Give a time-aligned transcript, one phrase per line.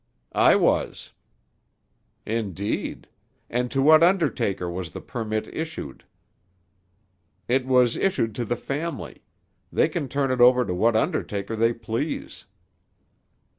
[0.33, 1.11] "I was."
[2.25, 3.07] "Indeed!
[3.51, 6.05] And to what undertaker was the permit issued?"
[7.47, 9.21] "It was issued to the family.
[9.71, 12.47] They can turn it over to what undertaker they please."